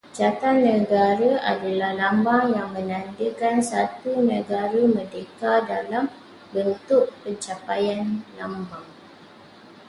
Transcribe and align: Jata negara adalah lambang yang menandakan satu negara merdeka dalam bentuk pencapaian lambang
Jata 0.17 0.49
negara 0.67 1.31
adalah 1.51 1.91
lambang 2.01 2.45
yang 2.57 2.69
menandakan 2.75 3.57
satu 3.71 4.11
negara 4.31 4.81
merdeka 4.95 5.53
dalam 5.71 6.05
bentuk 6.53 7.05
pencapaian 7.21 8.07
lambang 8.37 8.87